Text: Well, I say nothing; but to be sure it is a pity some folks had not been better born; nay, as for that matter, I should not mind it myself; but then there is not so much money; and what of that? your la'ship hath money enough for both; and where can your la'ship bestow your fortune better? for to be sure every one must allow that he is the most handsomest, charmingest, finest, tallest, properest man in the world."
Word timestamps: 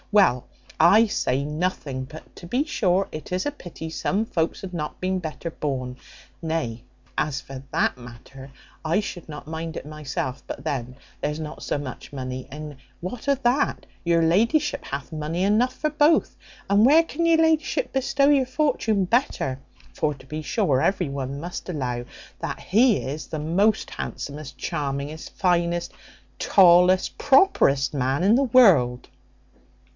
Well, 0.11 0.47
I 0.79 1.05
say 1.05 1.45
nothing; 1.45 2.05
but 2.05 2.35
to 2.37 2.47
be 2.47 2.65
sure 2.65 3.07
it 3.13 3.31
is 3.31 3.45
a 3.45 3.51
pity 3.51 3.89
some 3.91 4.25
folks 4.25 4.59
had 4.61 4.73
not 4.73 4.99
been 4.99 5.19
better 5.19 5.51
born; 5.51 5.95
nay, 6.41 6.83
as 7.17 7.39
for 7.39 7.63
that 7.71 7.97
matter, 7.97 8.51
I 8.83 8.99
should 8.99 9.29
not 9.29 9.47
mind 9.47 9.77
it 9.77 9.85
myself; 9.85 10.43
but 10.47 10.63
then 10.65 10.97
there 11.21 11.29
is 11.31 11.39
not 11.39 11.61
so 11.63 11.77
much 11.77 12.11
money; 12.11 12.47
and 12.51 12.77
what 12.99 13.27
of 13.29 13.43
that? 13.43 13.85
your 14.03 14.21
la'ship 14.23 14.83
hath 14.85 15.13
money 15.13 15.43
enough 15.43 15.75
for 15.75 15.91
both; 15.91 16.35
and 16.69 16.85
where 16.85 17.03
can 17.03 17.25
your 17.25 17.37
la'ship 17.37 17.93
bestow 17.93 18.27
your 18.27 18.47
fortune 18.47 19.05
better? 19.05 19.59
for 19.93 20.13
to 20.15 20.25
be 20.25 20.41
sure 20.41 20.81
every 20.81 21.09
one 21.09 21.39
must 21.39 21.69
allow 21.69 22.03
that 22.39 22.59
he 22.59 22.97
is 22.97 23.27
the 23.27 23.39
most 23.39 23.91
handsomest, 23.91 24.57
charmingest, 24.57 25.29
finest, 25.35 25.93
tallest, 26.39 27.17
properest 27.19 27.93
man 27.93 28.23
in 28.23 28.35
the 28.35 28.43
world." 28.43 29.07